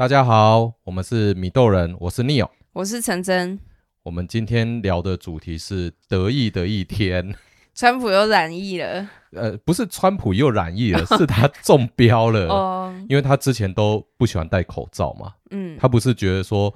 [0.00, 3.60] 大家好，我们是米豆人，我是 Neo，我是陈真。
[4.02, 7.34] 我们今天聊的主题是得意的一天。
[7.74, 9.06] 川普又染疫了？
[9.32, 12.48] 呃，不是川普又染疫了， 是他中标了。
[12.48, 15.34] 哦，因为他之前都不喜欢戴口罩嘛。
[15.50, 16.72] 嗯，他不是觉得说，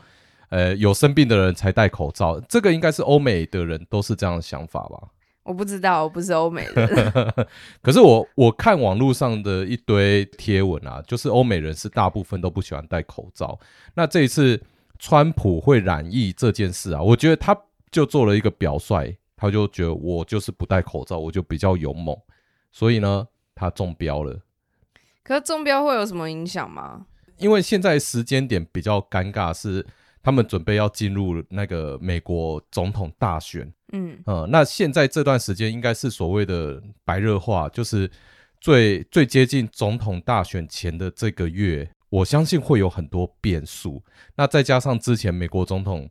[0.51, 4.99] 呃，有生病的人才戴口罩，这个应该是欧美的人都是这样的想法吧？
[5.45, 7.23] 我不知道，我不是欧美人。
[7.83, 13.59] 可是我我看网络上的一堆贴文啊，就是欧美人是大部分都不喜欢戴口罩。
[13.95, 14.61] 那这一次
[14.99, 17.55] 川普会染疫这件事啊，我觉得他
[17.91, 22.17] 就做了一个表率，他就觉得我就是不戴口罩，我就比较勇猛，
[22.73, 24.41] 所以呢，他中标了。
[25.23, 27.07] 可是中标会有什么影响吗？
[27.37, 29.87] 因为现在时间点比较尴尬是。
[30.27, 38.11] 他们准备要进入那个美国总统大选，嗯，呃，那现在这段时间应该是所谓的白热化，就是
[38.61, 44.03] 最最接近总统大选前的这个月，我相信会有很多变数。
[44.35, 46.11] 那再加上之前美国总统，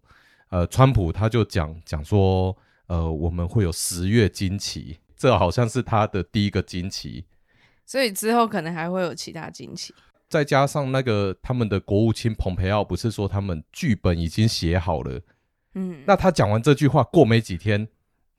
[0.50, 2.56] 呃，川普他就讲讲说，
[2.88, 7.26] 呃，我们会有十月惊奇，这好像是他的第一个惊奇，
[7.86, 9.94] 所以之后可能还会有其他惊奇。
[10.30, 15.20] 再加上那个他们的国务卿蓬佩奥不是说他们剧本已经写好了，
[15.76, 17.88] 嗯，那他讲完这句话过没几天，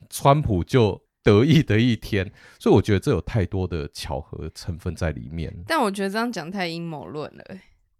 [0.09, 5.55] 川普就得意的一天， 所以我觉得这有太多的巧合成分在里面。
[5.67, 7.45] 但我觉得这样讲太阴谋论了。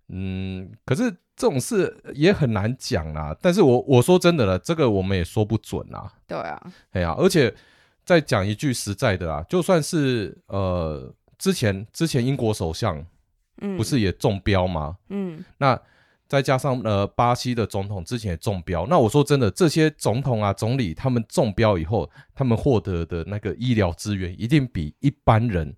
[0.09, 3.37] 嗯，可是这种事也很难讲啦。
[3.41, 6.13] 但是我我说真的了，这个我们也说不准啊。
[6.27, 7.55] 对啊，哎呀，而且
[8.05, 13.05] 再讲一句实在的啊，就算是呃之前之前英国首相。
[13.79, 14.99] 不是也中标吗？
[15.11, 15.81] 嗯，那
[16.27, 18.87] 再加上呃，巴西的总统之前也中标。
[18.89, 25.77] 那我说真的，这些总统啊、总理他们中标以后，他们获得的那个医疗资源一定比一般人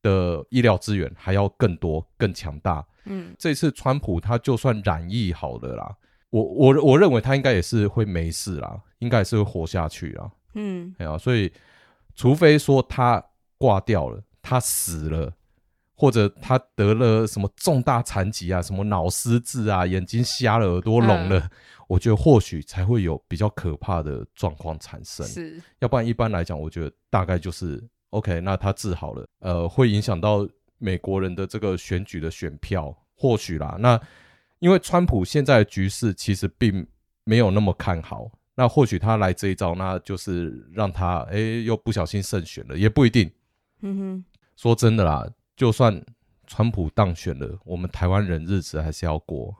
[0.00, 2.84] 的医疗资源还要更多、更强大。
[3.04, 5.96] 嗯，这次川普他就算染疫好了啦，
[6.30, 10.30] 我我我认为他应该也是会没事啦，应该也是会活下去啦。
[10.54, 11.52] 嗯，哎呀，所以
[12.14, 13.22] 除非说他
[13.58, 15.32] 挂掉了，他死了。
[15.94, 21.50] 或者他得了什么重大残疾啊，什么脑失智啊，眼睛瞎了，耳朵聋了，嗯、
[21.86, 25.24] 我觉得或许才会有比较可怕的状况产生。
[25.26, 28.40] 是，要不然一般来讲，我觉得大概就是 OK。
[28.40, 30.48] 那他治好了，呃，会影响到
[30.78, 33.76] 美国人的这个选举的选票，或许啦。
[33.78, 34.00] 那
[34.58, 36.84] 因为川普现在的局势其实并
[37.24, 43.30] 没有那么看好，那或许他来这一招，那就是让他哎、欸、又不小心胜选了，也不一定。
[43.82, 44.24] 嗯哼，
[44.56, 45.28] 说真的啦。
[45.62, 46.04] 就算
[46.48, 49.54] 川普当选了，我们台湾人日子还是要过，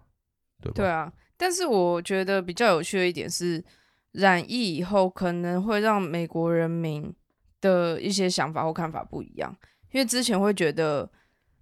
[0.61, 0.75] 对吧？
[0.75, 3.65] 对啊，但是我觉得比较有趣的一点是，
[4.11, 7.15] 染疫以后可能会让美国人民
[7.61, 9.57] 的一些想法或看法不一样，
[9.93, 11.09] 因为之前会觉得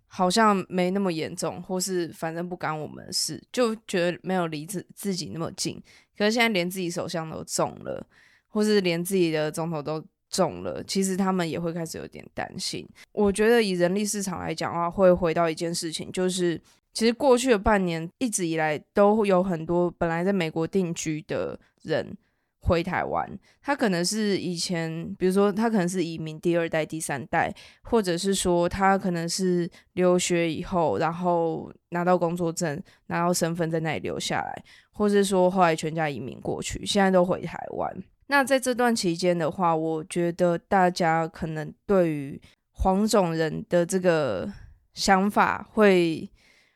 [0.06, 5.78] 好像没那么严重，或是反正不干我们的事，就觉得没有离自自己那么近。
[6.16, 8.06] 可是现在连自己首相都中了，
[8.48, 10.02] 或是连自己的总统都。
[10.30, 12.86] 中了，其实他们也会开始有点担心。
[13.12, 16.60] 我觉得以人力市场来讲的话，会回到一件事情，就是
[16.92, 22.16] 其实过去的半年一直以来都有很多本来在美国定居的人
[22.60, 23.28] 回台湾。
[23.60, 27.52] 他可能是以前，比如说他可能是移民第二代、第三代，
[27.82, 38.02] 或者是说他可能是留学以后，然后拿到工作证、拿到身份在那里留下来，或是说后来全家移民过去，现在都回台湾。
[38.30, 44.48] 那在这段期间的话，我觉得大家可能对于黄种人的这个
[44.94, 46.30] 想法会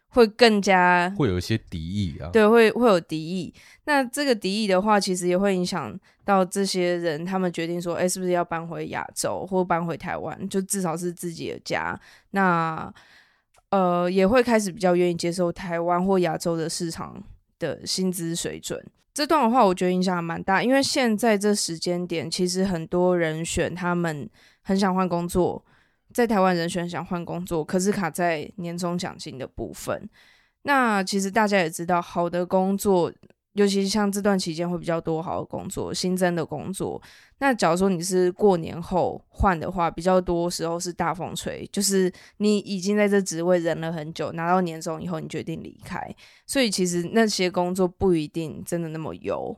[0.09, 3.54] 会更加会有一些敌意啊，对，会会有敌意。
[3.84, 11.97] 那这个敌意的话，其实也会影响到这些人，他们决定说，哎，是不是要搬回亚洲或搬回台湾，就至少是自己的家。
[12.32, 12.92] 那
[13.71, 17.22] 呃，也会开始比较愿意接受台湾或亚洲的市场
[17.60, 18.84] 的薪资水准。
[19.14, 24.28] 这段的话，我觉得影响蛮大，因为现在这时间点，其实很多人选他们
[24.60, 25.64] 很想换工作，
[26.12, 30.10] 在台湾人选想换工作，可是卡在年终奖金的部分。
[30.62, 33.12] 那其实大家也知道，好的工作。
[33.54, 37.01] 尤其是像这段期间会比较多好的工作，新增的工作。
[37.39, 46.15] 那假如说你是过年后换的话，比较多时候是大风吹，就是你已经在这职位忍了很久，拿到年终以后你决定离开，
[46.47, 49.56] 所以其实那些工作不一定真的那么优。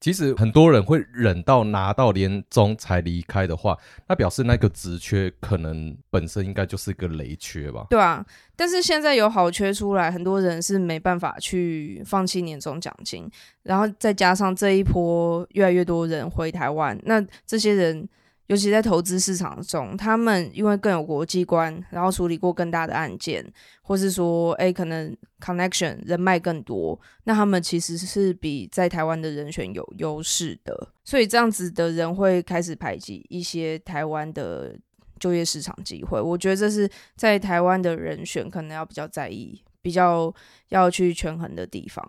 [0.00, 3.76] 其实很多人会忍到拿到年终才离开的话，
[4.08, 7.86] 那表示那个职缺可能本身应该就是一个雷缺吧？
[7.90, 8.24] 对啊，
[8.56, 13.30] 但是现在有好缺出来，很多人是没办法去放弃年终奖金，
[13.62, 18.08] 然后再加上这一波越来越多人回台湾，那这些人
[18.50, 23.46] 尤其在投资市场中，他们因为更有国际观，然后处理过更大的案件，
[23.80, 30.88] 或是说，哎，可能 connection 人脉更多，那他们其实是比在台湾的人选有优势的。
[31.04, 34.76] 所以这样子的人会开始排挤一些台湾的
[35.20, 36.20] 就业市场机会。
[36.20, 40.34] 我觉得这是在台湾的人选可能要比较在意、比较
[40.70, 42.04] 要去权衡的地方。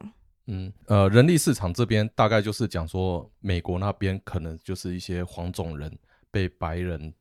[0.47, 5.95] 嗯，呃，人力市场这边大概就是讲说，美国那边可能就是一些黄种人。
[6.31, 7.13] 被白人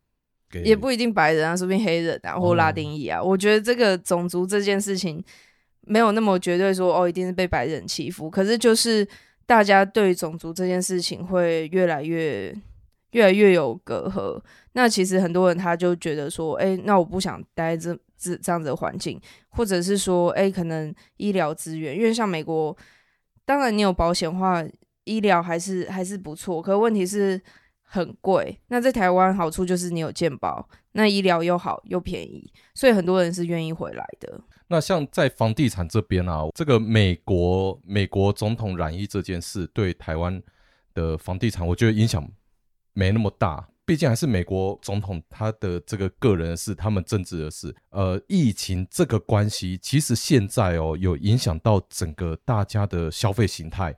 [0.49, 3.21] 给也不一定白人啊，说不定黑人啊，或拉丁裔啊。
[3.21, 5.23] 哦、我觉得这个种族这件事情
[5.83, 8.31] 没有那么绝对说哦，一定是被白人欺负。
[8.31, 9.07] 可是就是
[9.47, 12.55] 大家对种族这件事情会越来越
[13.11, 14.41] 越来越有隔阂。
[14.73, 22.77] 那其实很多人他就觉得说，哎、欸，那我不想待这这这样子的环境，或者是说，哎、欸，可能医疗资源，因为像美国，
[23.45, 24.65] 当然你有保险话，
[25.05, 26.63] 医疗还是还是不错。
[26.63, 27.41] 可是问题是。
[27.93, 34.41] 很贵，那在台湾好处就是你有健保，那医疗又好又便宜，所以很多人是愿意回来的。
[34.69, 40.41] 那像在房地产这边啊，这个美国美国总统染疫这件事对台湾
[40.95, 42.25] 的房地产，我觉得影响
[42.93, 47.75] 没那么大，毕竟还是美国总统他的这个个人的事，他们政治的事。
[47.89, 53.93] 呃，疫情这个关系，其实现在哦有影响到整个大家的消费形态，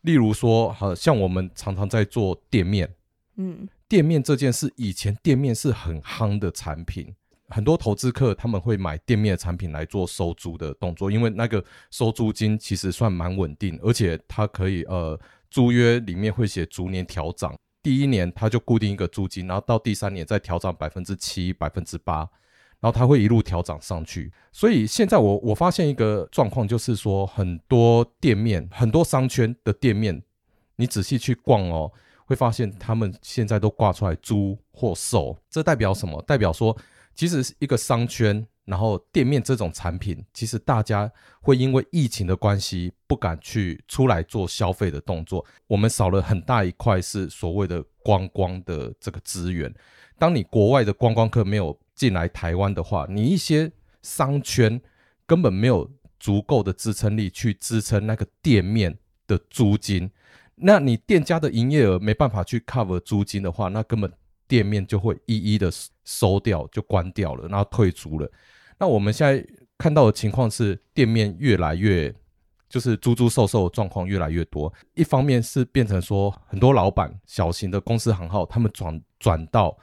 [0.00, 2.92] 例如说，好像我们常常在做店面。
[3.36, 7.14] 嗯，店面这件事，以前店面是很夯的产品，
[7.48, 15.18] 很多投资客他们会买店面的产品来做收租的动作，因为那个收租金其实算蛮稳定，而且它可以呃
[15.50, 22.20] 租约里面会写逐年调涨，第一年它就固定一个租金，然后到第三年再调涨百分之七、百分之八，
[22.80, 24.32] 然后它会一路调涨上去。
[24.50, 30.22] 所以现在我我发现一个状况，就是说很多店面、很多商圈的店面，
[30.76, 31.92] 你仔细去逛哦。
[32.26, 36.20] 会发现他们现在都挂出来租或售，这代表什么？
[36.22, 36.76] 代表说，
[37.14, 45.46] 其实是一个商圈，然后店面这种产品，其实大家会因为疫情的关系，不敢去出来做消费的动作。
[45.68, 49.72] 我们少了很大一块是所谓的观光的这个资源。
[50.18, 53.70] 当你国外的观光客没有进来台湾的话，你一些
[54.02, 54.80] 商圈
[55.26, 55.88] 根本没有
[56.18, 60.10] 足够的支撑力去支撑那个店面的租金。
[60.56, 64.10] 那你店家的营业额没办法去 cover 租金的话，那根本
[64.48, 65.70] 店面就会一一的
[66.04, 68.30] 收掉，就关掉了，然后退租了。
[68.78, 72.14] 那我们现在看到的情况是，店面越来越
[72.68, 74.72] 就是租租售售的状况越来越多。
[74.94, 79.76] 一方面是变成说，很多老板小型的公司行号，他们转转到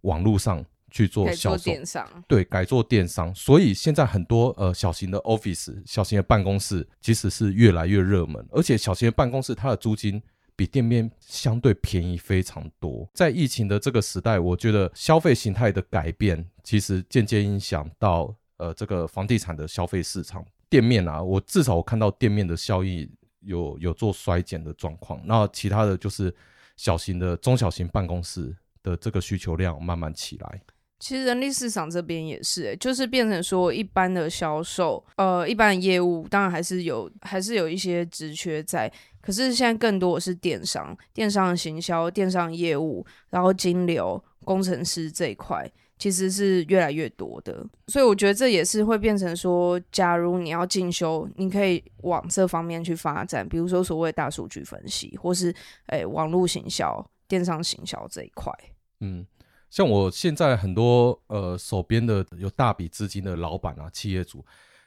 [0.00, 0.64] 网络上。
[0.90, 10.22] 去做销售，电商对，改做电商，所以现在很多呃小型的 office、小型的办公室其实是越来越热门，而且小型的办公室它的租金
[10.56, 13.08] 比店面相对便宜非常多。
[13.14, 20.44] 在疫情的这个时代，我觉得消费形态的改变其实间接影响到呃这个房地产的消费市场。
[20.68, 26.34] 店面啊，我至少我看到店面的效益有有做衰减的状况，那其他的就是
[26.76, 30.60] 小型的中小型办公室的这个需求量慢慢起来。
[30.98, 38.92] 其实人力市场这边也是、欸，就是变成说一般的销售，呃，一般的业务，当然还是有，还是有一些职缺在。
[39.20, 47.64] 可是现在更多的是电商、电商行销、电商业务，然后金流、工程师这一块，其实是越来越多的。
[47.88, 55.54] 所以我觉得这也是会变成说，假如你要进修，你可以往这方面去发展，比如说所谓大数据分析，或是
[55.88, 58.52] 诶、欸、网络行销、电商行销这一块。
[59.00, 59.24] 嗯。
[59.70, 64.44] 像我现在很多呃手边的有大笔资金的老板啊，企业主，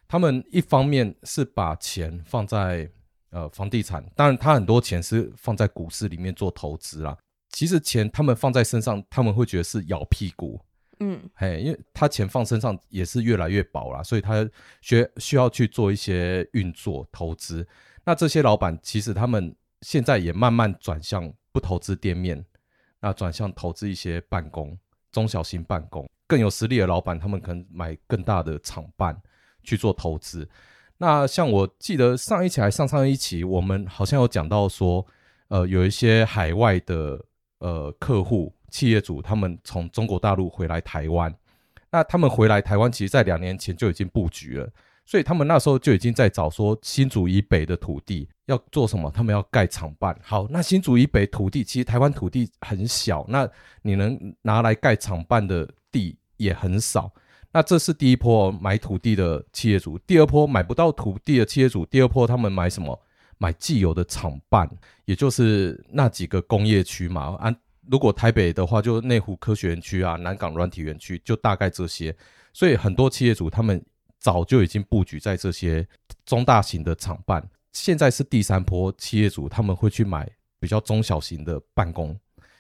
[0.08, 2.90] 他们一方面是把钱放在
[3.30, 7.18] 呃房地产，当然他很多钱是放在股市里面做投资啦。
[7.50, 10.60] 其实钱他们放在身上，他们会觉得是咬屁股，
[11.00, 14.50] 嗯，嘿，因为他钱放身上也是越来越薄啦，所以他
[14.82, 17.68] 需需要去做一些运作投资。
[18.04, 22.44] 那这些老板其实他们现在也慢慢转向不投资店面。
[23.02, 24.78] 那转向投资一些办公、
[25.12, 29.20] 中小型办公，更有实力的老板，他们可能买更大的厂办
[29.64, 30.48] 去做投资。
[30.98, 35.06] 那像我记得上一期还上上一期，我们好像有讲到说，
[35.48, 37.20] 呃，有一些海外的
[37.58, 41.36] 呃客户、企业主，他们从中国大陆回来台湾，
[41.90, 44.70] 那他们回来台湾，其实在两年前就已经布局了。
[45.04, 50.16] 所以他们那时候就已经在找说新竹以北的土地要做什么，他们要盖厂办。
[50.22, 53.50] 好，那新竹以北土地其实台湾土地很小，那
[53.82, 57.12] 你能拿来盖厂办的地也很少。
[57.54, 63.00] 那这是第一波买土地的企业主，第二波买不到土地的企业主，第二波他们买什么？
[63.38, 64.70] 买既有的厂办，
[65.06, 67.36] 也就是那几个工业区嘛。
[67.40, 67.52] 啊，
[67.90, 72.16] 如果台北的话，就内湖科学园区啊，南港软体园区，就大概这些。
[72.54, 73.84] 所以很多企业主他们
[74.20, 75.88] 早就已经布局在这些
[76.24, 77.44] 中大型的厂办。
[77.72, 82.18] 现在是第三波企业主他们会去买比较中小型的办公，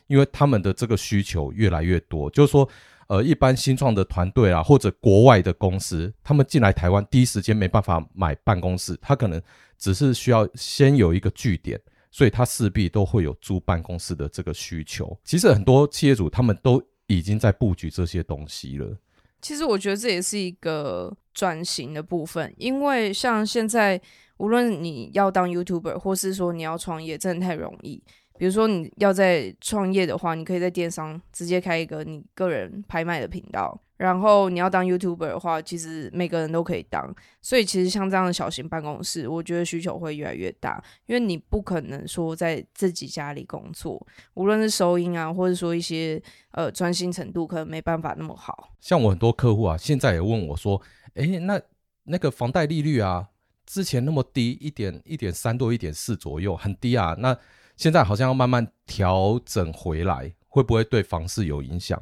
[0.07, 2.29] 因为他们的这个需求越来越多。
[2.29, 2.67] 就是说，
[3.07, 9.41] 呃，一般新创的团队啊，或者国外的公司，他们进来台湾第一时间没办法买办公室，他可能
[9.77, 11.79] 只是需要先有一个据点。
[12.13, 15.17] 所以，他势必都会有租办公室的这个需求。
[15.23, 18.97] 其实，很多企业主他们都已经在布局这些东西了。
[19.41, 24.01] 其实，我觉得这也是一个转型的部分，因为像现在，
[24.37, 28.03] 无论你要当 YouTuber，或是说你要创业，真的太容易。
[28.41, 33.79] 比如说，你要在创业的话，你可以在电商直接开一个你个人拍卖的频道。
[33.97, 46.19] 然后你要当 YouTuber 的话，其实每个人都可以当，所以其实像这样的小型办公室，我觉得需求会越来越大，因为你不可能说在自己家里工作，无论是收音啊，或者说一些
[46.53, 48.73] 呃专心程度，可能没办法那么好。
[48.79, 50.81] 像我很多客户啊，现在也问我说，
[51.13, 51.61] 诶，那
[52.05, 53.27] 那个房贷利率啊，
[53.67, 57.37] 之前那么低，一点一点三多一点四左右，很低啊，那
[57.81, 61.99] 现在好像要慢慢调整回来，会不会对房市有影响？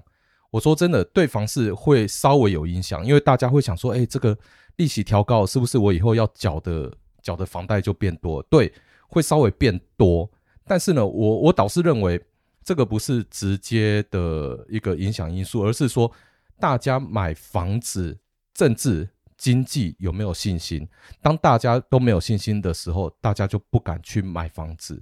[0.52, 4.38] 我说真的，对房市会稍微有影响，因为大家会想说，哎，这个
[4.76, 8.44] 利息调高，是不是我以后要缴的缴的房贷就变多？
[8.44, 8.74] 对，
[9.08, 10.30] 会稍微变多。
[10.66, 12.22] 但是呢，我我倒是认为
[12.62, 16.12] 这个不是直接的一个影响因素，而是说
[16.60, 18.20] 大家买房子、
[18.54, 19.08] 政治
[19.38, 20.86] 经济有没有信心？
[21.22, 25.02] 当大家都没有信心的时候，大家就不敢去买房子，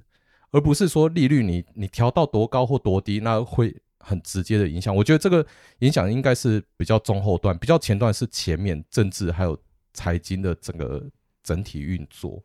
[0.51, 3.75] 而不是说利率你你调到多高或多低，那会。
[3.99, 5.45] 很直接的影响，我觉得这个
[5.79, 9.57] 影响应该是比较中后段，比较前段是前面政治还有
[9.91, 11.03] 财经的整个
[11.43, 12.41] 整体运作。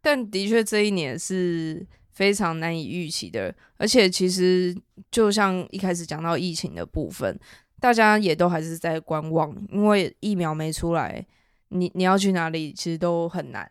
[0.00, 4.74] 但的确这一年是非常难以预期的，而且其实
[5.10, 7.38] 就像一开始讲到疫情的部分，
[7.78, 11.26] 大家也都还是在观望，因为疫苗没出来，
[11.68, 13.68] 你你要去哪里其实都很难。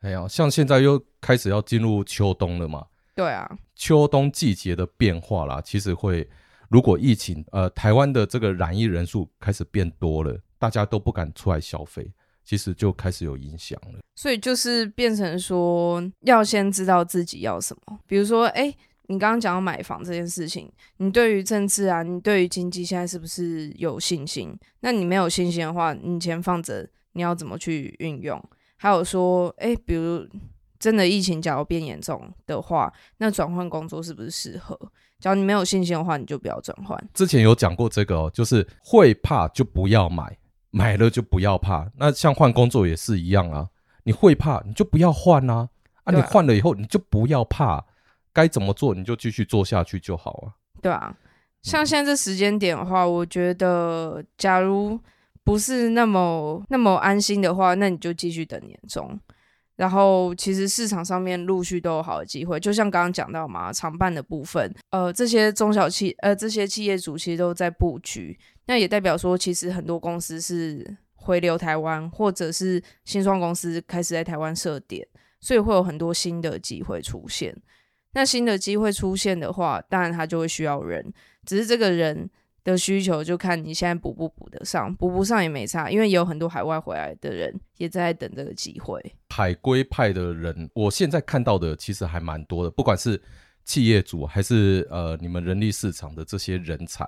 [0.00, 2.84] 哎呀，像现在又开始要进入秋冬了嘛？
[3.16, 6.28] 对啊，秋冬季节的变化啦，其实会。
[6.68, 14.00] 如果疫情，呃，台湾的这个染疫人数开始变多了，大家都不敢出来消费，其实就开始有影响了。
[14.16, 18.00] 所以就是变成说，要先知道自己要什么。
[18.04, 18.74] 比如说，哎，
[19.06, 24.52] 你刚刚讲到买房这件事情，你对于政治啊，你对于经济现在是不是有信心？
[24.80, 28.42] 那你没有信心的话，你钱放着，你要怎么去运用？
[28.76, 30.26] 还有说，哎，比如
[30.78, 34.78] 真的疫情假如变严重的话，那转换工作是不是适合？
[35.18, 36.98] 只要你没有信心的话，你就不要转换。
[37.14, 40.36] 之前有讲过这个哦，就是会怕就不要买，
[40.70, 41.90] 买了就不要怕。
[41.96, 43.66] 那像换工作也是一样啊，
[44.04, 45.68] 你会怕你就不要换啊，
[46.04, 47.82] 啊，你换了以后你就不要怕，
[48.32, 50.52] 该怎么做你就继续做下去就好啊。
[50.82, 51.16] 对啊，
[51.62, 55.00] 像现在这时间点的话，我觉得假如
[55.42, 59.18] 不是那么那么安心的话，那你就继续等年终。
[59.76, 75.06] 然后其实市场上面陆续都有好的机会，就像刚刚讲到嘛，常办的部分，呃，这些中小企呃这些企业主其实都在布局，那也代表说，其实很多公司是回流台湾，或者是新创公司开始在台湾设点，
[75.40, 77.54] 所以会有很多新的机会出现。
[78.12, 81.12] 那新的机会出现的话，当然他就会需要人，
[81.44, 82.30] 只是这个人。
[82.72, 89.00] 的需求就看你现在补不补得上，补不上也没差，因为也有很多海外回来的人也在等这个机会。
[89.30, 93.22] 海归派的人，我现在看到的其实还蛮多的，不管是
[93.64, 97.04] 企业主还是呃你们人力市场的这些人才，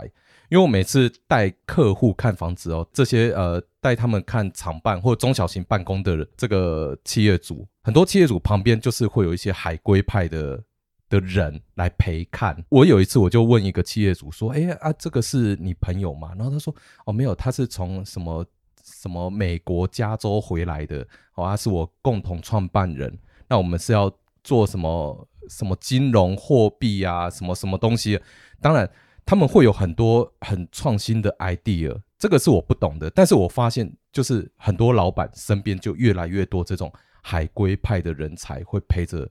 [0.49, 10.62] 因为我每次带客户看房子哦，这些呃带他们看厂办或中小型办公的人这个企业主，很多企业主旁边就是会有一些海归派的。
[11.09, 12.65] 的人来陪看。
[12.69, 16.75] 我有一次我就问一个企业主说：“哎啊，这个是你朋友吗？”然后他说
[17.07, 18.45] ：“哦，没有，他是从什么
[18.85, 21.00] 什么美国加州回来的。
[21.35, 23.19] 哦，他是我共同创办人。
[23.49, 24.12] 那我们是要
[24.45, 28.21] 做什么什么金融货币啊，什么什么东西？
[28.61, 28.91] 当然
[29.25, 33.09] 他们会有很多很创新的 idea，这个是我不懂的。
[33.11, 39.29] 但是我发现，就是很多老板身边就越来越多这种海归派的人才会陪着。”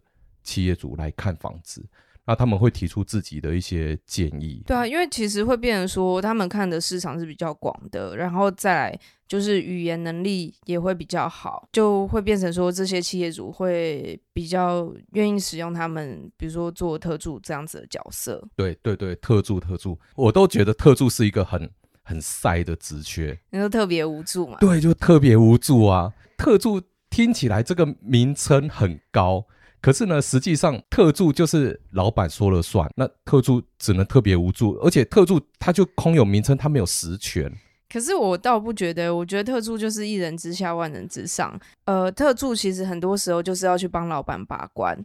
[0.48, 1.86] 企业主来看房子，
[2.26, 4.64] 那他们会提出自己的一些建议。
[4.66, 18.42] 对啊，因为其实会变成说，他们看的市场是比较广的，然后再来就是语言能力也会比较好，就会变成说，这些企业主会比较愿意使用他们，比如说做特助这样子的角色。
[18.56, 21.70] 对对对，特助特助，我都觉得特助是一个很
[22.04, 24.58] 很晒的职缺，你说特别无助嘛？
[24.62, 26.14] 对，就特别无助啊。
[26.38, 29.46] 特助听起来这个名称很高。
[29.82, 37.52] 可是呢，实际上特助就是老板说了算，那特助只能特别无助，而且特助他就空有名称，他没有实权。
[37.90, 41.58] 可是我倒不觉得，我觉得特助就是一人之下万人之上。
[41.86, 44.98] 呃，特助其实很多时候就是要去帮老板把关。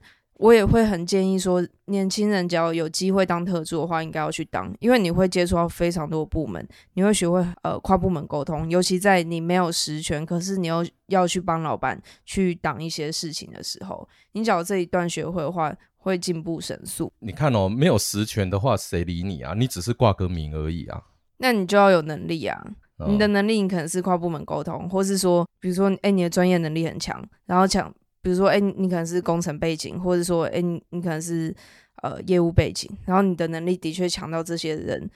[0.42, 17.12] 我也会很建议说，年轻人只要有机会当特助的话，应该要去当，因为你会接触到非常多部门，你会学会呃跨部门沟通，尤其在你没有实权，可是你又要去帮老板去挡一些事情的时候，你只要这一段学会的话，会进步神速。
[17.20, 19.54] 你看哦，没有实权的话，谁理你啊？
[19.56, 21.00] 你只是挂个名而已啊。
[21.36, 22.60] 那你就要有能力啊，
[22.96, 27.94] 哦、你的能力你可能是跨部门沟通，或是说，比如说，哎、欸，你的专业能力很强，然后强。
[28.22, 31.54] 比如说，哎、欸，你可能是工程背景，或者说，哎、你可能是
[32.02, 35.10] 呃业务背景，然后你的能力的确强到这些人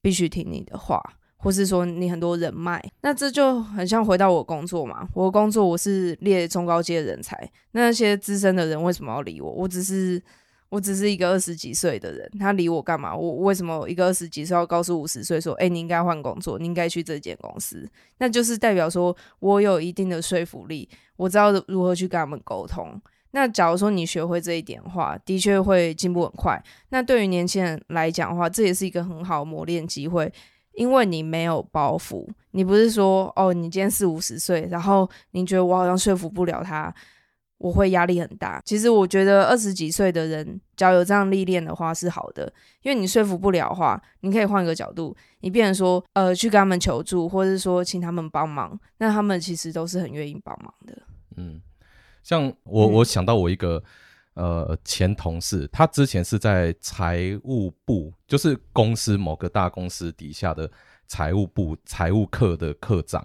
[0.00, 1.02] 必须听你的话，
[1.38, 5.08] 或是说你很多人脉，那这就很像回到我工作嘛。
[5.14, 9.50] 我工作我是列中高阶人才，那些资深的人为什么要理我？
[9.50, 10.22] 我只是。
[10.70, 13.14] 我只是一个二十几岁的人，他理我干嘛？
[13.14, 17.86] 我为什么一个二十几岁要告诉五十岁说，哎、你应该换工作，你应该去这间公司？
[18.18, 22.98] 那就是代表说我有一定的说服力，我知道如何去跟他们沟通。
[23.32, 26.62] 那假如说你学会这一点的话，的确会进步很快。
[26.90, 30.32] 那对于年轻人来讲的话，这也是一个很好磨练机会，
[30.74, 36.94] 因为你没有包袱，你不是说哦，你今天四五十岁，然后你觉得我好像说服不了他。
[37.60, 38.60] 我会压力很大。
[38.64, 42.50] 其实我觉得二十几岁的人，只要有这样历练的话是好的，
[42.82, 51.02] 因为你说服不了的话，你可以换个角度，你变成说，呃，去跟他们求助，或者是说请他们帮忙，那他们其实都是很愿意帮忙的。
[51.36, 51.60] 嗯，
[52.22, 53.82] 像我，我想到我一个、
[54.34, 60.70] 嗯、呃前同事，他之前是在财务部，就是公司某个大公司底下的
[61.06, 63.22] 财务部财务课的课长。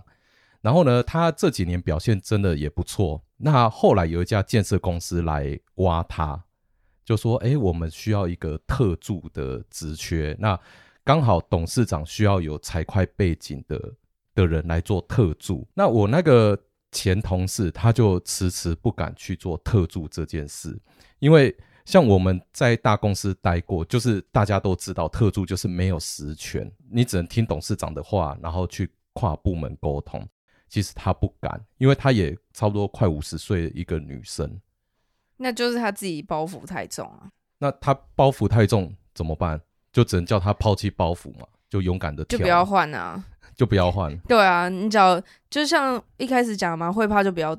[0.60, 3.22] 然后呢，他这几年表现真的也不错。
[3.38, 6.46] 那后来有一家建设公司来挖他，
[7.04, 10.36] 就说：“哎，我们需要一个特助的职缺。
[10.40, 10.60] 那
[11.04, 13.94] 刚好董事长需要有财会背景的
[14.34, 15.68] 的人来做特助。
[15.74, 16.58] 那我那个
[16.92, 20.80] 前同事他就迟迟不敢去做特助这件事，
[21.20, 30.26] 因为像我们在大公司待过，就是大家都知道，特助就是没有实权，你只能听董事长的话，然后去跨部门沟通。”
[30.68, 34.60] 其实她不敢，因为她也差不多快五十岁的一个女生，
[35.38, 37.30] 那就是她自己包袱太重啊。
[37.60, 39.60] 那她包袱太重怎么办？
[39.92, 43.24] 就只能叫她抛弃包袱嘛，就勇敢的跳，就不要换啊，
[43.56, 44.18] 就不要换。
[44.28, 47.58] 对啊，你只要就像一开始讲嘛，会怕就不要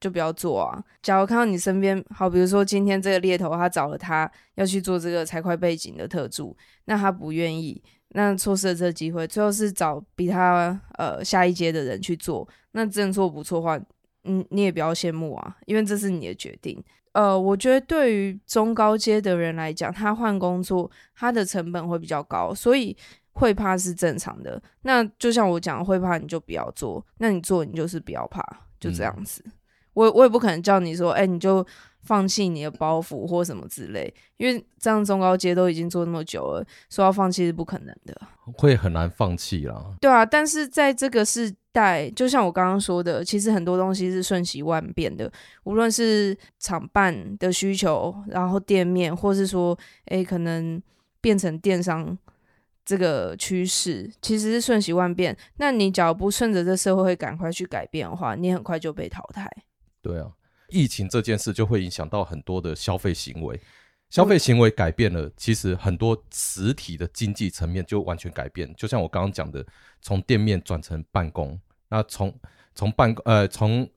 [0.00, 0.82] 就不要做啊。
[1.02, 7.80] 假如看到你身边，好，比如说今天这个猎头他找了他要去做这个财会背景的特助，那他不愿意。
[8.10, 12.48] 那错失了这个机会，最后是找比他呃下一阶的人去做。
[12.72, 13.80] 那真的做不错的话，
[14.24, 16.82] 嗯，你也不要羡慕啊，因为这是你的决定。
[17.12, 22.94] 呃，我觉得对于中高阶的人来讲，他换工作，他的成本会比较高，所以
[23.32, 24.62] 会怕是正常的。
[24.82, 28.42] 那就像我讲，会怕你就不要做，那你做你就是不要怕，
[28.78, 29.42] 就这样子。
[29.46, 29.52] 嗯、
[29.96, 31.66] 我我也不可能叫你说，哎、欸，你就。
[32.06, 38.16] 放弃你的包袱或什么之类，因为这样中高阶都已经做那么久了，说要放弃是不可能的，
[38.56, 39.84] 会很难放弃啦。
[40.00, 45.28] 对啊，但是在这个时代，就像我刚刚说的，其实很多东西是瞬息万变的，
[45.64, 50.80] 无论是厂办的需求，然后店面，或是说，诶，可能
[51.20, 52.16] 变成电商
[52.84, 55.36] 这个趋势，其实是瞬息万变。
[55.56, 59.50] 那你只要不顺着这社会赶快去改变的话，你很快就被淘汰。
[60.06, 60.30] 对啊。
[60.68, 63.60] 疫情这件事就会影响到很多的消费行为，
[64.10, 68.72] 消费行为改变了，其实很多实体的经济层面就完全改变。
[68.74, 69.64] 就像我刚刚讲的，
[70.00, 72.34] 从店面转成办公，那从
[72.74, 73.88] 从办呃从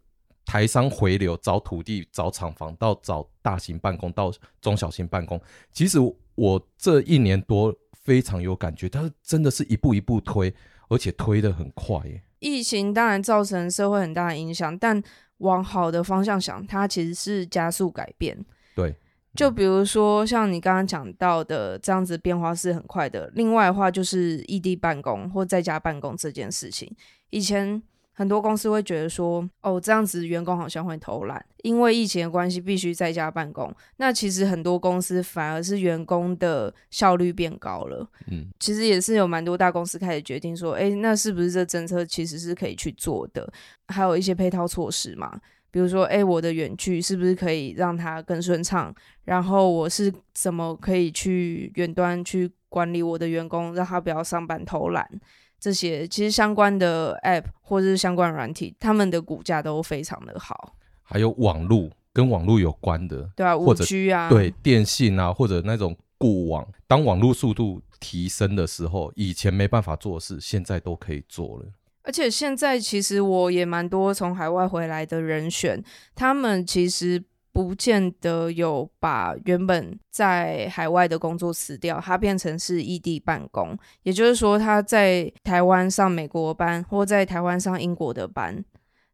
[0.46, 5.42] 台商回流找土地找厂房，到找大型办公到中小型办公，
[5.72, 5.98] 其实
[6.36, 10.54] 我这一年多非常有感觉，它真的是一步一步推，
[10.88, 12.00] 而且推得很快。
[12.40, 15.04] 疫情当然造成社会很大的影响，但
[15.40, 18.38] 往好的方向想，它其实是加速改变。
[18.76, 18.96] 对，
[19.36, 23.30] 就比如说像你刚刚讲到的，这样子变化是很快的。
[23.36, 26.96] 另外的话，就是异地办公或在家办公这件事情，
[27.30, 27.84] 以前。
[28.20, 33.74] 很多公司会觉得说，哦，这样子员工好像会偷懒，因为疫情的关系必须在家办公。
[33.96, 38.06] 那其实很多公司反而是员工的效率变高了。
[38.30, 43.50] 嗯，其实也是有蛮多大公司开始决定说，诶，那是不是这政策其实是可以去做的？
[43.88, 45.40] 还有一些配套措施嘛，
[45.72, 48.94] 比如说，诶，我的远距是不是可以让它更顺畅？
[49.24, 55.10] 然后我是怎么可以去远端去管理我的员工，让他不要上班偷懒？
[55.60, 60.76] 这些其实相关的 App 或者是相关软体，他们的股价都非常的好。
[61.04, 71.66] 还有网络，跟网络有关的，对啊，或者 5G 啊，对电信啊，或者那种固网，当网络速度提升的时候，以前没办法做事，现在都可以做了。
[72.02, 75.84] 而且现在其实我也蛮多从海外回来的人选，
[76.16, 88.64] 他们其实不见得有把原本在海外的工作辞掉，他变成是异地办公，也就是说他在台湾上美国班，或在台湾上英国的班，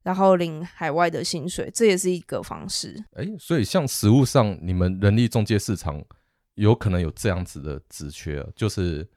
[0.03, 3.03] 然后领海外的薪水，这也是一个方式。
[3.13, 6.03] 哎，所以像实务上，你们人力中介市场
[6.55, 9.07] 有可能有这样子的职缺，就是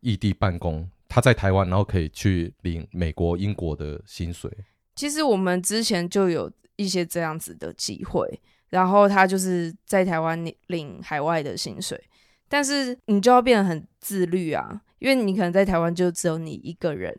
[0.00, 0.88] 异地办公。
[1.10, 4.50] 他在台湾，然后可以去领美国、英国的薪水。
[4.94, 12.02] 其实我们之前就有一些这样子的机会，然后他就是在台湾领领海外的薪水，
[12.48, 17.14] 但是你就要变得很自律啊，因为你可能在台湾就只有你一个人，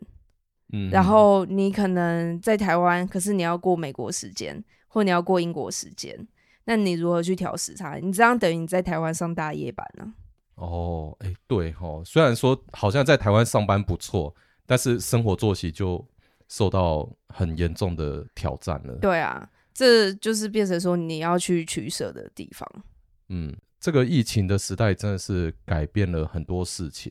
[0.72, 6.26] 嗯，然后你可能在台湾，可是你要过美国时间，或你要过英国时间，
[6.64, 7.96] 那你如何去调时差？
[7.96, 10.14] 你这样等于你在台湾上大夜班呢？
[10.54, 14.34] 哦，哎，对哦，虽然说好像在台湾上班不错，
[14.66, 16.06] 但是生活作息就
[16.50, 18.94] 受到很严重的挑战了。
[18.96, 22.68] 对啊，这就是变成说你要去取舍的地方。
[23.28, 27.10] 嗯，这个疫情的时代真的是改变了很多事情。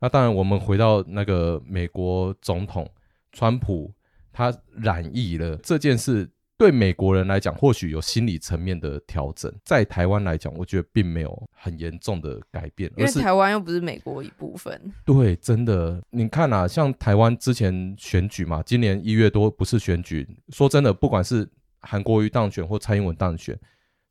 [0.00, 2.90] 那当然，我们回到那个美国总统
[3.30, 3.92] 川普，
[4.32, 6.28] 他染疫了这件事。
[6.58, 12.90] 对美国人来讲，或许有心理层面的调整；在台湾来讲，我觉得并没有很严重的改变。
[12.96, 14.92] 因为台湾又不是美国一部分。
[15.04, 20.28] 对，真的，你看啊，像台湾之前选举嘛，今年一月多不是选举。
[20.48, 23.56] 说真的，不管是韩国瑜当选或蔡英文当选，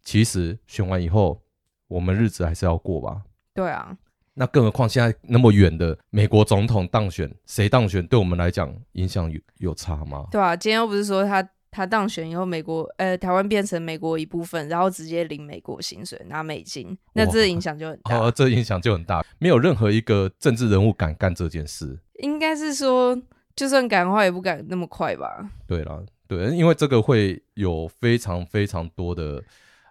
[0.02, 1.42] 其实选完以后，
[1.90, 3.24] 我们日子还是要过吧？
[3.54, 3.98] 对啊。
[4.36, 10.28] 那更何况现在那么远的美国总统当选，谁当选，对我们来讲影响有有差吗？
[10.32, 11.46] 对啊，今天又不是说他。
[11.70, 18.18] 他当选以后，美国呃台湾变成美国一部分，然后直接领美国薪水拿美金，那这影响就很 大。
[18.18, 22.00] 哦，这影响就很大，没有任何一个政治人物敢干这件事。
[22.20, 23.22] 应该是说，
[23.56, 25.50] 就算敢的话，也不敢那么快吧？
[25.68, 29.44] 对啦，对，因为这个会有非常非常多的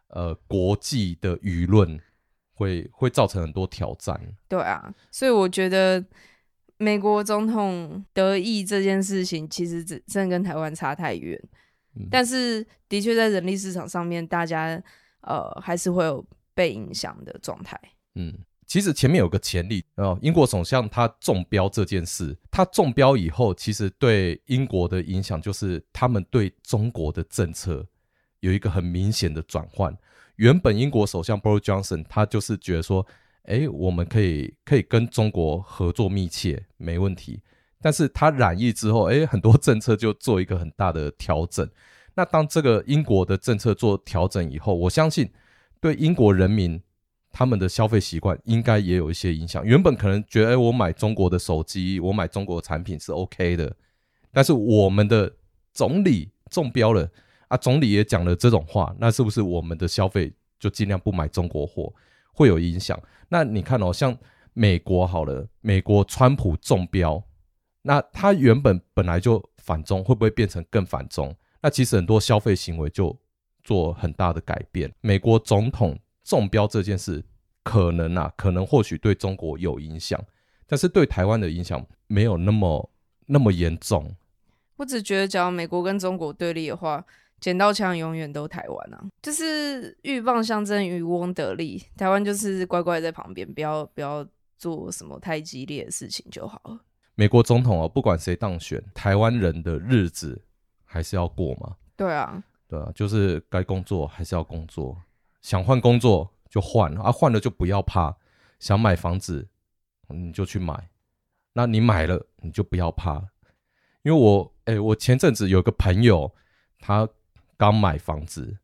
[0.08, 2.00] 呃国际的舆论，
[2.54, 4.20] 会会造成很多挑战。
[4.48, 6.04] 对啊，所以我觉得。
[6.78, 11.42] 美国总统得意这件事情，其实真真的跟台湾差太远。
[11.96, 14.82] 嗯，但是的确在人力市场上面，大家
[15.22, 17.80] 呃还是会有被影响的状态。
[18.14, 18.32] 嗯，
[18.66, 27.86] 其实前面有个前例哦，英国首相他中标这件事，他中标以后，其实对英国的影响就是他们对中国的政策
[28.40, 29.96] 有一个很明显的转换。
[30.36, 33.06] 原本英国首相 Boris Johnson 他就是觉得说。
[33.48, 37.40] 哎，我们可以可以跟中国合作密切，没问题。
[37.80, 41.68] 但是他染疫之后，哎，很多政策就做一个很大的调整。
[42.14, 45.30] 那当这个英国的政策做调整以后，我相信
[45.80, 46.82] 对英国人民
[47.30, 49.64] 他们的消费习惯应该也有一些影响。
[49.64, 53.70] 原本可能觉得，哎，我买中国的手机，我买中国的产品是 OK 的。
[54.32, 55.30] 但是我们的
[55.72, 57.06] 总理中标了
[57.48, 61.92] 啊，总理也讲了这种话，那是不是我们的消费就尽量不买中国货？
[62.32, 62.98] 会有影响。
[63.28, 64.16] 那你看哦，像
[64.54, 67.22] 美国好了，美国川普中标，
[67.86, 71.34] 那他原本本来就反中，会不会变成更反中？
[71.62, 73.16] 那其实很多消费行为就
[73.62, 74.92] 做很大的改变。
[75.00, 77.24] 美国总统中标这件事，
[77.62, 80.22] 可能啊，可能或许对中国有影响，
[80.66, 82.90] 但是对台湾的影响没有那么
[83.26, 84.14] 那么严重。
[84.76, 87.04] 我只觉得，假如美国跟中国对立的话。
[87.38, 91.78] 捡到枪永远都台湾啊，就是鹬蚌相争，渔翁得利。
[91.94, 96.80] 台湾就是乖乖在旁边，不要不要做什么太激烈的事情就好了。
[97.16, 100.40] 美国总统哦，不管谁当选，台湾人的日子
[100.84, 101.74] 还是要过嘛。
[101.96, 104.96] 对啊，对啊，就是该工作还是要工作，
[105.42, 108.16] 想换工作就换啊，换了就不要怕。
[108.60, 109.48] 想买房子
[110.08, 110.88] 你就去买，
[111.52, 113.16] 那你买了你就不要怕，
[114.02, 116.32] 因为我哎、欸，我前阵子有个朋友
[116.78, 117.08] 他。
[117.58, 118.58] 刚买房子，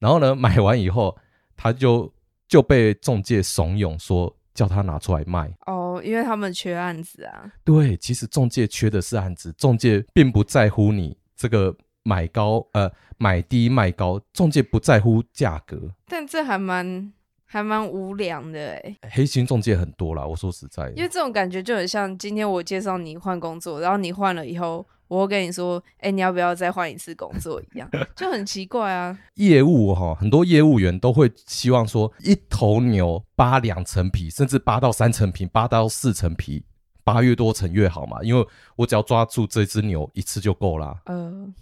[0.00, 1.16] 然后呢， 买完以后，
[1.56, 2.12] 他就
[2.48, 5.56] 就被中介怂恿说叫他拿出来卖。
[5.66, 7.52] 哦，因为他们缺案子啊。
[7.64, 15.90] 对，其实中介缺的是案子，中介并不在乎你这个买高呃买低卖高，中介不在乎价格。
[16.06, 17.12] 但这还蛮
[17.44, 18.96] 还蛮无良的哎。
[19.10, 24.86] 黑心中介很多啦，我说实在的，因为这种感觉就很像今天我介绍你换工作，然后你换了以后。
[25.08, 27.60] 我会跟你说，哎、欸，你要不要再换一次工作？
[27.60, 29.18] 一样 就很奇怪啊。
[29.34, 36.64] 业务哈，很多业务员都会希望说，一头牛扒两层皮，甚至扒到三层皮，扒到四层皮，
[37.04, 38.22] 扒越多层越好嘛。
[38.22, 40.96] 因为我只要抓住这只牛一次就够啦。
[41.04, 41.54] 嗯、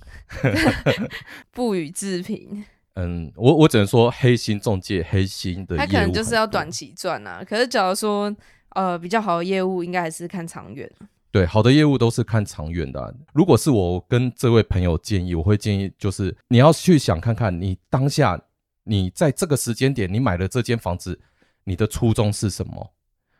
[0.42, 0.52] 呃，
[1.50, 2.64] 不予置评。
[2.94, 7.42] 嗯，我我只能说黑心中介、黑心的，他可能就是要短期赚啊。
[7.44, 8.34] 可是假如说
[8.70, 10.88] 呃比较好的业务，应该还是看长远。
[11.32, 13.14] 对，好的业务都是看长远的。
[13.32, 18.40] 如果是我跟这位朋友建议，我会建议就是你要去想看看，你当下
[18.82, 21.20] 你在这个时间点你买的这间房子，
[21.62, 22.92] 你的初衷是什么？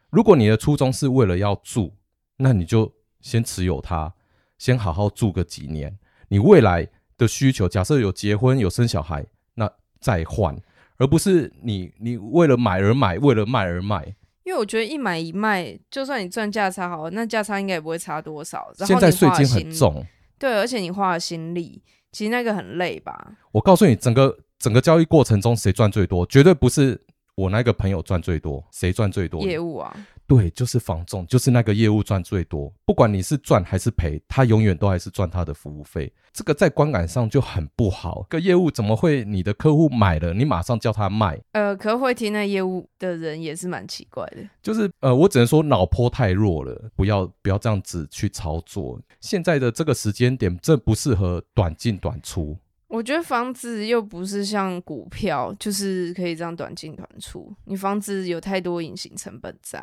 [0.09, 1.92] 如果你的初衷是为了要住，
[2.37, 4.12] 那你就先持有它，
[4.57, 5.98] 先好好住个几年。
[6.29, 10.57] 你未来的需求，假设有结婚有生小孩，那再换，
[10.96, 14.14] 而不是你你为了买而买，为了卖而卖。
[14.51, 18.69] 因为我觉得一买一卖，就算你赚价差好了，那价差应该也不会差多少。
[18.79, 20.05] 现在税金很重，
[20.41, 23.37] 对，而且你花了心力，其实那个很累吧？
[23.53, 26.27] 我告诉你，整个整个交易过程中，谁赚最多？
[26.27, 27.01] 绝对不是
[27.35, 29.43] 我那个朋友赚最多，谁赚最多？
[29.43, 29.95] 业务啊。
[30.27, 32.73] 对，就是房仲，就是那个业务赚最多。
[32.85, 36.12] 不管你是赚还是赔，他永远都还是赚他的服务费。
[36.33, 38.25] 这个在观感上就很不好。
[38.29, 39.25] 个业务怎么会？
[39.25, 41.37] 你的客户买了，你马上叫他卖？
[41.51, 44.37] 呃，可会听那业务的人也是蛮奇怪的。
[44.62, 49.01] 就是呃，我只能说脑波太弱了，不要不要这样子去操作。
[49.21, 52.57] 现在的这个时间点，这不适合短进短出。
[52.90, 57.55] 我觉得房子又不是像股票，就是可以这样短进短出。
[57.64, 59.81] 你房子有太多隐形成本在。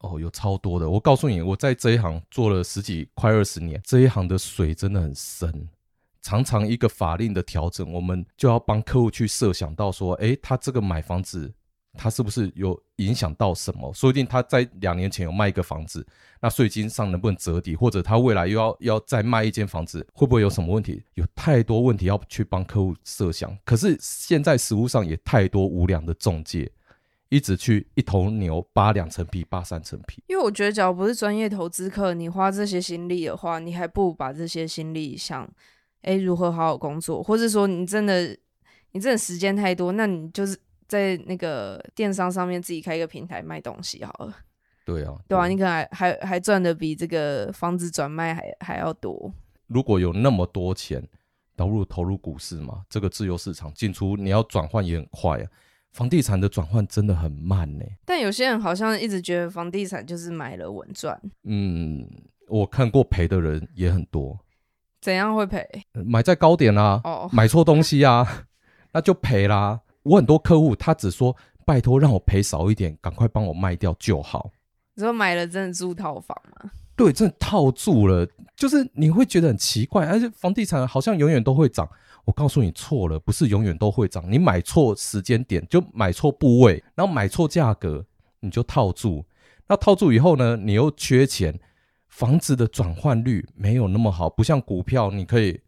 [0.00, 0.88] 哦，有超多的。
[0.88, 5.68] 我告诉你，我在这一行做了十几快二十年，这一行的水真的很深。
[6.20, 11.50] 常常一个法令的调整，我们就要帮客户去设想到说，诶，他这个买房子，
[11.96, 13.92] 他是不是有影响到什么？
[13.94, 16.06] 说不定他在两年前有卖一个房子，
[16.40, 17.74] 那税金上能不能折抵？
[17.74, 21.02] 或者他未来又要要再卖一间房子，会不会有什么问题？
[21.14, 23.56] 有太多问题要去帮客户设想。
[23.64, 26.70] 可是现在实务上也太多无良的中介。
[27.30, 30.22] 一直去一头牛扒两层皮，扒三层皮。
[30.28, 35.50] 因为我觉得，只要不是专业投资客，你花这些心力的话，你还不如把这些心力想，
[36.02, 38.36] 哎，如何好好工作，或者说你真的，
[38.92, 44.34] 你真的时间太多，那你就是在那个电商上面自己开一个平台卖东西好了。
[44.84, 49.32] 对啊，对啊，你可能还还还赚的比这个房子转卖还还要多。
[49.66, 51.02] 如果有那么多钱，
[51.56, 55.46] 导入投入股市嘛，这个自由市场进出你要转换也很快啊。
[55.92, 61.18] 房地产的转换真的很慢呢，但有些人好像一直觉得房地产就是买了稳赚。
[61.44, 62.04] 嗯，
[62.48, 64.38] 我看过赔的人也很多。
[65.00, 65.64] 怎样会赔？
[65.92, 68.46] 买在高点啊，哦，买错东西啊，
[68.92, 69.80] 那就赔啦。
[70.04, 71.36] 我很多客户他只说
[71.66, 74.50] 拜托让我赔少一点，赶快帮我卖掉就好。
[74.94, 76.70] 你说买了真的住套房吗？
[76.96, 81.88] 对，真的套住了，就是你会觉得很奇怪，而且房地产好像永远都会涨。
[82.24, 84.24] 我告诉你错了，不是永远都会涨。
[84.30, 88.06] 你买错时间点，就买错部位，然后买错价格，
[88.40, 89.26] 你就套住。
[89.66, 91.58] 那套住以后呢，你又缺钱，
[92.08, 95.60] 房子的转换率没有那么好，不像股票，你可以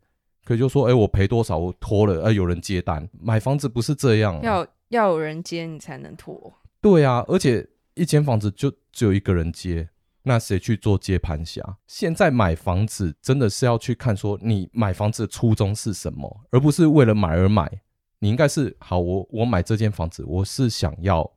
[0.46, 3.06] 可以就说，哎，我赔多少，我拖了，哎，有人接单。
[3.20, 6.54] 买房子不是这样啊，要要有人接你才能拖。
[6.80, 9.88] 对啊，而且一间房子就只有一个人接。
[10.22, 11.78] 那谁去做接盘侠？
[11.86, 17.70] 现在买房子真的是要去看说你买房子的初衷是什么，而不是为了买而买。
[18.18, 21.28] 你应该是好，我我买这间房子，我是想要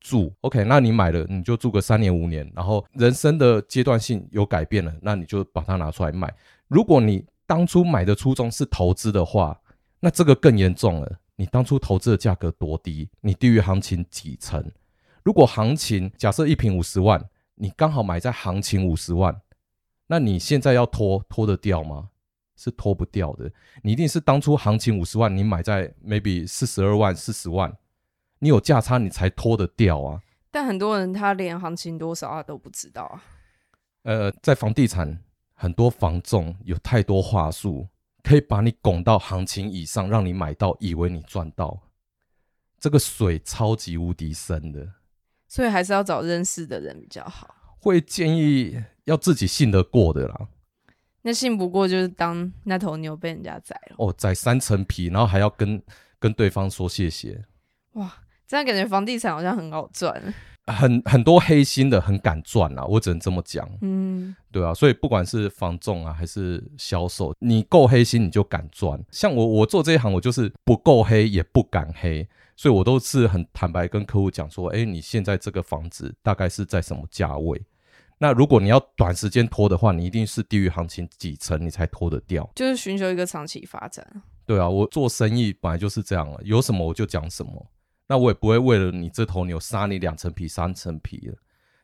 [0.00, 0.32] 住。
[0.42, 6.32] OK，那你买了你就住个三年五年，然后人生的阶段性有改变了，那你就把它拿出来卖。
[6.68, 9.60] 如果你当初买的初衷是投资的话，
[10.00, 11.20] 那这个更严重了。
[11.36, 13.08] 你当初投资的价格多低？
[13.20, 14.72] 你低于行情几成？
[15.22, 17.28] 如果行情假设一瓶五十万。
[17.58, 19.40] 你刚好买在行情五十万，
[20.08, 22.10] 那你现在要拖拖得掉吗？
[22.54, 23.50] 是拖不掉的。
[23.82, 27.74] 你一定是当初行情五十万，你买在 maybe 四十二万、四十万，
[28.40, 30.20] 你有价差你才拖得掉啊。
[30.50, 33.24] 但很多人他连行情多少他都不知道啊。
[34.02, 35.18] 呃，在房地产，
[35.58, 37.88] 很多房仲有太多话术，
[38.22, 41.82] 可以把你拱到行情以上，让你买到，以为你赚到。
[42.78, 44.86] 这个水超级无敌深的。
[45.48, 47.54] 所以还是要找认识的人比较好。
[47.78, 50.48] 会建议要自己信得过的啦。
[51.22, 53.96] 那信不过就是当那头牛被人家宰了。
[53.98, 55.82] 哦，宰三层皮，然后还要跟
[56.18, 57.44] 跟对方说谢谢。
[57.92, 58.12] 哇，
[58.46, 60.34] 这样感觉房地产好像很好赚。
[60.66, 63.68] 很很多黑心的很敢赚啊，我只能这么讲。
[63.80, 69.02] 嗯，对啊，所以不管是房仲啊还是销售，你够黑心你就敢赚。
[69.10, 72.28] 像我我做这一行，我就是不够黑也不敢黑。
[72.58, 77.62] 所以我都是很坦白跟客户讲说，哎，你现在这个房子大概是在什么价位？
[78.16, 82.50] 那如果你要短时间拖的话，你一定是低于行情几成，你才拖得掉。
[82.54, 84.22] 就是寻求一个长期发展。
[84.46, 87.66] 对啊，我做生意本来就是这样了，有什么我就讲什么。
[88.08, 91.34] 那我也不会为了你这头牛杀你两层皮三层皮了。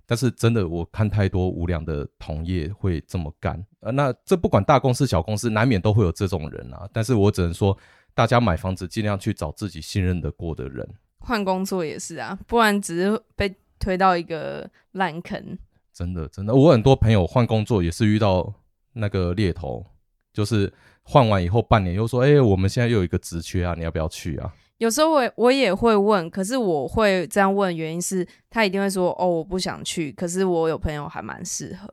[0.07, 3.65] 但是真的，我看太多无良的同业会这么干。
[3.81, 6.89] 呃，那这不管大公司小公司，难免都会有这种人啊。
[6.93, 7.77] 但是我只能说。
[8.15, 10.87] 大家买房子尽量去找自己信任得过的人。
[11.21, 15.57] 换工作也是啊，不然只是被推到一个烂坑。
[15.95, 18.53] 真的，真的，我很多朋友换工作也是遇到
[18.93, 19.87] 那个猎头，
[20.31, 20.71] 就是
[21.03, 31.89] 换完以后半年又说：“哎、欸，我们现在又有一个职缺啊，你要不要去啊？”有时候我我也会问，可是我会这样问，原因是他一定会说：“哦，我不想去。”可是我有朋友还蛮适合，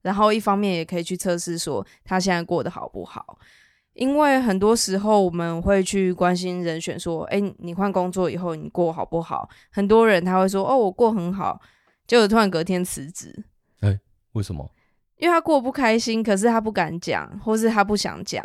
[0.00, 3.38] 然后一方面也可以去测试说他现在过得好不好。
[3.92, 11.60] 因为很多时候我们会去关心人选，说：“哎，你换工作以后你过好不好？”很多人他会说：“哦，我过很好。”
[12.08, 13.44] 结果突然隔天辞职。
[13.82, 13.96] 哎，
[14.32, 14.68] 为什么？
[15.16, 18.44] 因为他过不开心，可是他不敢讲，或是他不想讲。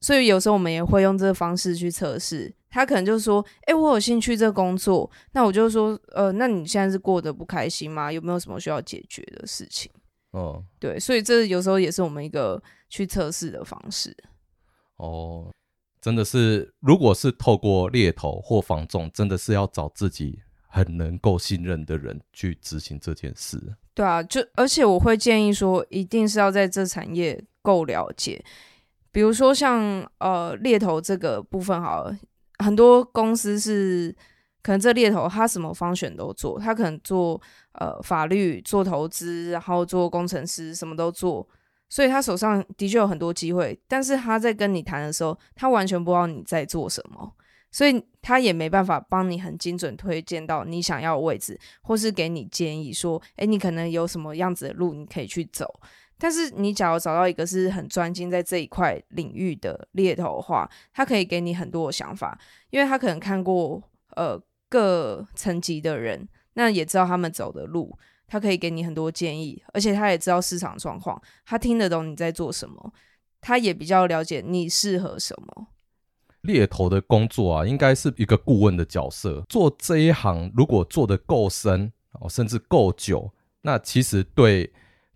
[0.00, 2.54] 所以有时候我们也会用这个方式去测试。
[2.70, 8.10] 他可能就说：“哎，我有兴趣这个工作。”那我就说：“呃，那你现在是过得不开心吗？
[8.10, 9.90] 有没有什么需要解决的事情？”
[10.30, 14.16] 哦，对，所以这有时候也是我们一个去测试的方式。
[14.96, 15.52] 哦，
[16.00, 23.60] 真的是，如果是透过猎头或房仲，真的是要找自己很能够信任的人去执行这件事。
[23.92, 28.44] 对啊，就而且我会建议说，一定是要在这产业够了解。
[29.10, 32.16] 比如说像呃猎头这个部分，好了，
[32.62, 34.14] 很多公司是
[34.62, 37.40] 可能这猎头他什么方选都做，他可能做
[37.72, 41.48] 呃法律、做投资，然后做工程师，什么都做。
[41.88, 47.34] 所以他手上的确有很多机会，但是他在跟你谈的时候，他完全不知道你在做什么，
[47.72, 55.80] 所以他也没办法帮你很精准推荐到你想要的位置，或是给你建议说，诶，你可能有什么样子的路你可以去走。
[56.20, 62.38] 但是你假如找到一个是很专精在这一块领域的猎头的话，他可以给你很多的想法，
[62.70, 63.82] 因为他可能看过
[64.14, 67.98] 呃各层级的人，那也知道他们走的路。
[68.32, 72.92] 他可以给你很多建议，而且他也知道市场状况，他听得懂你在做什么，
[73.40, 75.66] 他也比较了解你适合什么。
[76.42, 79.44] 猎头的工作啊，应该是一个顾问的角色。
[79.48, 84.72] 做这一行，如果做得够深哦，甚至够久，那其实对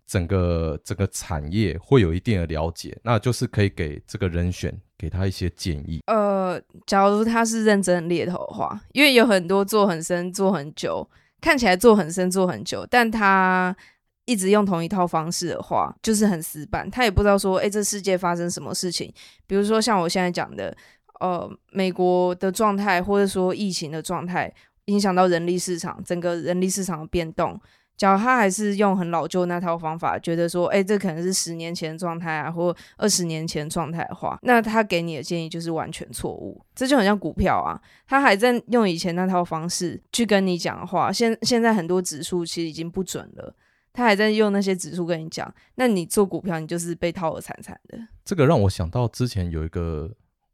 [0.07, 6.01] 整个整个产业会有一定的了解，那就是可以给这个人选给他一些建议。
[6.07, 11.09] 呃，假如他是认真猎头的话，因为有很多做很深、做很久。
[11.41, 13.77] 看起来做很深，做很久，但他
[14.25, 16.91] 一直用同一套方式的话，就是很死板。
[16.91, 19.13] 他也不知道说，诶，这世界发生什么事情？
[19.47, 20.75] 比如说像我现在讲的，
[21.21, 24.51] 呃，美国的状态，或者说疫情的状态，
[24.87, 27.61] 影响到人力市场，整个人力市场的变动。
[27.97, 36.61] 假如他还是用很老旧那套方法，觉得说，哎，这可能是十年前的状态啊，或二十年前状态的话，那他给你的建议就是完全错误。
[36.75, 43.55] 这就很像股票啊，他还在用以前那套方式去跟你讲话，现现在很多指数其实已经不准了，
[43.93, 47.99] 他还在用那些指数跟你讲，那你做股票，你就是被套得惨惨的。
[48.25, 50.11] 这个让我想到之前有一个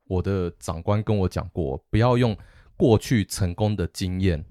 [0.09, 2.37] 我的长官跟我讲过，不要用
[2.76, 4.44] 过去成功的经验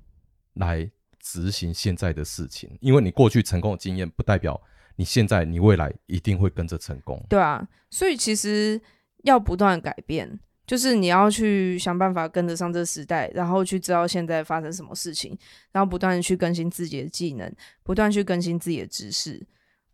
[0.55, 0.89] 来。
[1.19, 4.59] 执行现在的事情，因为你过去成功的经验，不代表
[4.95, 7.23] 你现在、你未来一定会跟着成功。
[7.29, 8.81] 对啊，所以其实
[9.23, 15.37] 要不断改变，就是你要去想办法跟得上这个时代，然后去知道现在发生什么事情，
[15.71, 17.53] 然后不断去更新自己的技能，
[17.83, 19.45] 不断去更新自己的知识。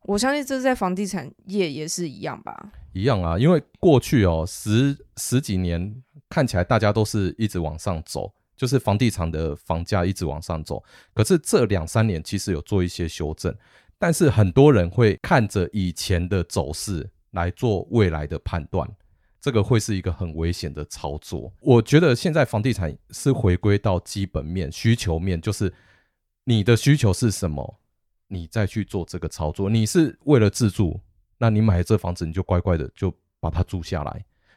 [0.03, 2.71] 我相信这是在房地产业也是一样吧？
[2.93, 8.31] 一样啊，因为过去哦十十几年看起来大家都是一直往上走。
[8.55, 10.81] 就是房地产的房价一直往上走，
[11.13, 13.53] 可是这两三年其实有做一些修正，
[13.99, 18.89] 但是很多人会看着以前的走势来做未来的判断，
[19.41, 21.51] 这个会是一个很危险的操作。
[21.59, 25.73] 我觉得现在房地产是回归到基本面、需求面，就是
[26.45, 27.79] 你的需求是什么，
[28.27, 29.69] 你再去做这个操作。
[29.69, 30.99] 你是为了自住，
[31.37, 34.13] 那你买这房子你就乖乖的就把它住下来；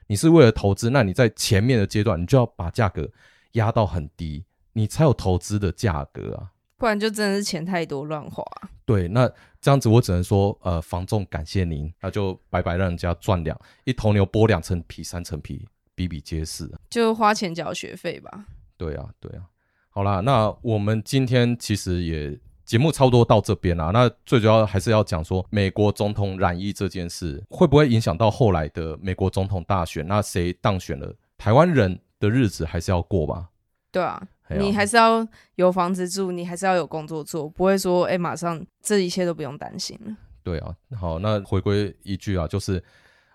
[0.06, 3.10] 你是为了投资，那你在前面的阶段你就要把价格。
[3.52, 8.44] 压到很低，你才有投资的价格啊，不然就真的是钱太多乱花。
[8.84, 9.30] 对，那
[9.60, 18.46] 这样子我只能说，呃，房仲感谢您，那就白白让人家赚两一头牛剥两层皮，三层皮比比皆是，就花钱缴学费吧。
[18.76, 19.42] 对啊，对啊。
[19.90, 23.90] 好啦，那我们今天其实也节目差不多到这边啦。
[23.92, 30.06] 那最主要还是要讲说，美国总统染疫这件事会不会影响到后来的美国总统大选？
[30.06, 31.12] 那谁当选了？
[31.36, 33.50] 台湾人的日子还是要过吧？
[33.90, 40.16] 对啊，你还是要有房子住，你还是要有工作做，不会说哎，马上这一切都不用担心了。
[40.42, 42.82] 对啊，好，那回归一句啊，就是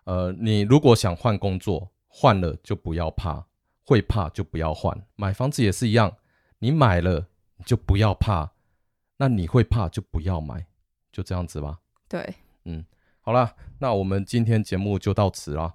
[0.06, 3.46] 呃，你如果想换工作，换了就不要怕，
[3.86, 5.06] 会怕就不要换。
[5.16, 6.18] 买房子也是一样，
[6.60, 7.28] 你买了
[7.58, 8.52] 你就不要怕，
[9.18, 10.66] 那你会怕就不要买，
[11.12, 11.80] 就这样子吧。
[12.08, 12.86] 对，嗯，
[13.22, 15.74] 好啦，那我们今天节目就到此啦。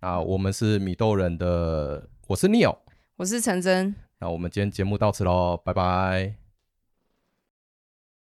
[0.00, 2.78] 啊，我们是米豆人的，我是 Neil，
[3.16, 3.94] 我是陈真。
[4.18, 6.43] 那我们今天节目到此喽，拜拜。